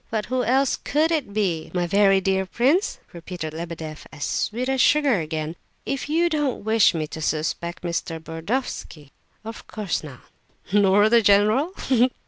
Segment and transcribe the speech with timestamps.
[0.09, 4.81] "But who else could it be, my very dear prince?" repeated Lebedeff, as sweet as
[4.81, 5.55] sugar again.
[5.85, 8.19] "If you don't wish me to suspect Mr.
[8.19, 9.11] Burdovsky?"
[9.45, 10.21] "Of course not."
[10.73, 11.73] "Nor the general?
[11.75, 12.07] Ha, ha, ha!"